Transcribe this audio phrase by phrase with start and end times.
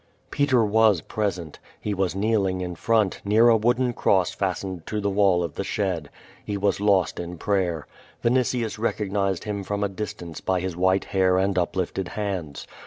[0.31, 1.59] Peter was present.
[1.79, 5.63] He ,was kneeling in front, near a ^\x)oden cross fastened to the wtill of the
[5.63, 6.09] shed.
[6.47, 7.83] lie was lost in ])rayer.
[8.23, 12.65] Vinitius recognized him from a distance by his white hair and uplifted hands.